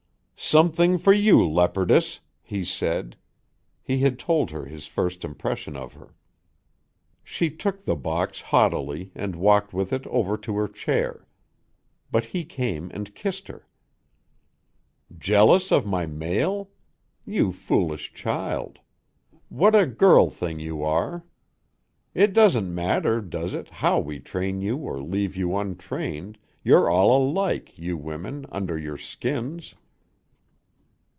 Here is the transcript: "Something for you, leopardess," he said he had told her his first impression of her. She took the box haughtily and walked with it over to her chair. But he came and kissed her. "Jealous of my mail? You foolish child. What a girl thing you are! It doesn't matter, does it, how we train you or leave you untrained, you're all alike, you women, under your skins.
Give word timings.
"Something 0.43 0.97
for 0.97 1.13
you, 1.13 1.47
leopardess," 1.47 2.19
he 2.41 2.65
said 2.65 3.15
he 3.79 3.99
had 3.99 4.17
told 4.17 4.49
her 4.49 4.65
his 4.65 4.87
first 4.87 5.23
impression 5.23 5.77
of 5.77 5.93
her. 5.93 6.15
She 7.23 7.49
took 7.51 7.85
the 7.85 7.95
box 7.95 8.41
haughtily 8.41 9.11
and 9.15 9.35
walked 9.35 9.71
with 9.71 9.93
it 9.93 10.05
over 10.07 10.35
to 10.37 10.55
her 10.57 10.67
chair. 10.67 11.27
But 12.09 12.25
he 12.25 12.43
came 12.43 12.89
and 12.91 13.13
kissed 13.13 13.47
her. 13.49 13.67
"Jealous 15.15 15.71
of 15.71 15.85
my 15.85 16.07
mail? 16.07 16.71
You 17.23 17.51
foolish 17.51 18.11
child. 18.11 18.79
What 19.49 19.75
a 19.75 19.85
girl 19.85 20.29
thing 20.31 20.59
you 20.59 20.83
are! 20.83 21.23
It 22.15 22.33
doesn't 22.33 22.73
matter, 22.75 23.21
does 23.21 23.53
it, 23.53 23.67
how 23.69 23.99
we 24.01 24.19
train 24.19 24.59
you 24.59 24.75
or 24.77 24.99
leave 25.03 25.35
you 25.37 25.55
untrained, 25.55 26.39
you're 26.63 26.89
all 26.89 27.15
alike, 27.15 27.77
you 27.77 27.95
women, 27.95 28.47
under 28.49 28.75
your 28.77 28.97
skins. 28.97 29.75